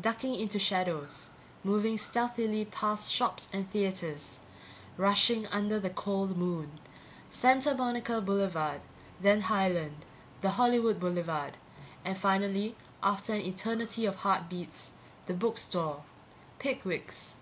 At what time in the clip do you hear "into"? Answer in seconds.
0.34-0.58